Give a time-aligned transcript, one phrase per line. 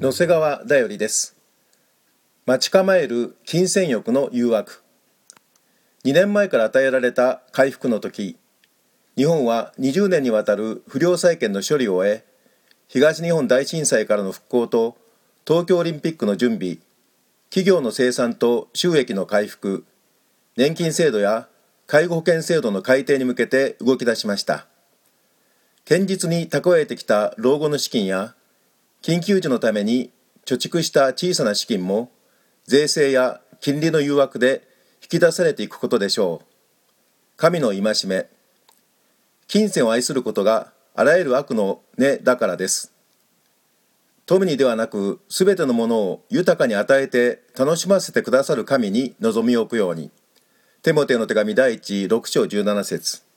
[0.00, 1.36] 野瀬川だよりです。
[2.46, 4.82] 待ち構える金銭欲の誘惑。
[6.04, 8.36] 2年前から与えられた回復の時
[9.16, 12.24] 日本は20年にわたる不良債権の処理を終え
[12.88, 14.96] 東日本大震災からの復興と
[15.46, 16.78] 東京オリンピックの準備
[17.48, 19.86] 企業の生産と収益の回復
[20.56, 21.48] 年金制度や
[21.86, 24.66] 介護保険制度の改定に向けて動き出しました。
[25.86, 28.34] 堅実に蓄えてきた老後の資金や
[29.04, 30.10] 緊急時のために
[30.46, 32.10] 貯蓄した小さな資金も
[32.64, 34.66] 税制や金利の誘惑で
[35.02, 36.46] 引き出されていくことでしょう。
[37.36, 38.30] 神の戒め。
[39.46, 42.94] 金銭を愛することがあらゆる悪の根だからです。
[44.24, 50.10] 富にではなく全てのものを豊かに与えて楽しませてくださる神に望みを置くように。
[50.80, 53.33] テモテの手紙第一6章17節。